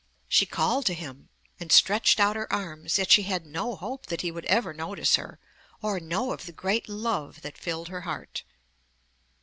She 0.27 0.47
called 0.47 0.87
to 0.87 0.95
him 0.95 1.29
and 1.59 1.71
stretched 1.71 2.19
out 2.19 2.35
her 2.35 2.51
arms, 2.51 2.97
yet 2.97 3.11
she 3.11 3.21
had 3.21 3.45
no 3.45 3.75
hope 3.75 4.07
that 4.07 4.21
he 4.21 4.31
would 4.31 4.45
ever 4.45 4.73
notice 4.73 5.15
her 5.15 5.37
or 5.79 5.99
know 5.99 6.31
of 6.31 6.47
the 6.47 6.51
great 6.51 6.89
love 6.89 7.43
that 7.43 7.55
filled 7.55 7.89
her 7.89 8.01
heart. 8.01 8.41